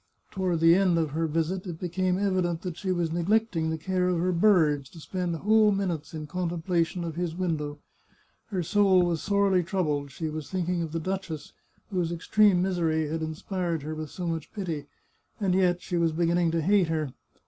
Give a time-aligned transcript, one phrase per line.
[0.31, 4.09] Toward the end of her visit it became evident that she was neglecting the care
[4.09, 7.77] of her birds to spend whole minutes in contemplation of his window.
[8.47, 11.53] Her soul was sorely troubled; she was thinking of the duchess,
[11.91, 15.53] whose extreme misery had inspired her with so 337 The Chartreuse of Parma much pity,
[15.53, 17.13] and yet she was beginning to hate her.